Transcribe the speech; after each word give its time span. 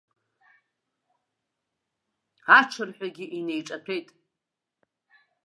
Аҽырҳәагьы 2.57 3.25
инеиҿаҭәеит. 3.37 4.07